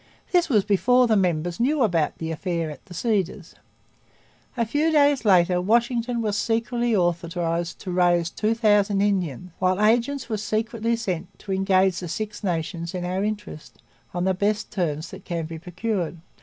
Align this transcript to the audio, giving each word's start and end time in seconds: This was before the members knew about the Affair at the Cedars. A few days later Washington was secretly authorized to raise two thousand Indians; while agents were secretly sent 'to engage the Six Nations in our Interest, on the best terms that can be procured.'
This 0.31 0.49
was 0.49 0.63
before 0.65 1.05
the 1.05 1.15
members 1.15 1.59
knew 1.59 1.83
about 1.83 2.17
the 2.17 2.31
Affair 2.31 2.71
at 2.71 2.83
the 2.87 2.93
Cedars. 2.95 3.53
A 4.57 4.65
few 4.65 4.91
days 4.91 5.25
later 5.25 5.61
Washington 5.61 6.23
was 6.23 6.35
secretly 6.35 6.95
authorized 6.95 7.77
to 7.81 7.91
raise 7.91 8.31
two 8.31 8.55
thousand 8.55 9.01
Indians; 9.01 9.51
while 9.59 9.79
agents 9.79 10.27
were 10.27 10.37
secretly 10.37 10.95
sent 10.95 11.37
'to 11.37 11.53
engage 11.53 11.99
the 11.99 12.07
Six 12.07 12.43
Nations 12.43 12.95
in 12.95 13.05
our 13.05 13.23
Interest, 13.23 13.79
on 14.11 14.23
the 14.23 14.33
best 14.33 14.71
terms 14.71 15.11
that 15.11 15.23
can 15.23 15.45
be 15.45 15.59
procured.' 15.59 16.17